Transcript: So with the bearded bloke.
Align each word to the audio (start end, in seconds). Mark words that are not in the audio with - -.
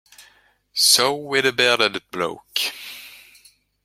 So 0.73 1.13
with 1.13 1.45
the 1.45 1.51
bearded 1.53 2.01
bloke. 2.09 2.57